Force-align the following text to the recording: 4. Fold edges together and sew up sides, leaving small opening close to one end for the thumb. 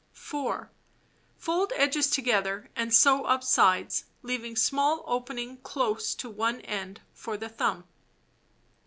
4. 0.13 0.71
Fold 1.35 1.73
edges 1.75 2.09
together 2.09 2.71
and 2.75 2.91
sew 2.91 3.23
up 3.25 3.43
sides, 3.43 4.05
leaving 4.23 4.55
small 4.55 5.03
opening 5.05 5.57
close 5.57 6.15
to 6.15 6.27
one 6.27 6.59
end 6.61 7.01
for 7.13 7.37
the 7.37 7.47
thumb. 7.49 7.83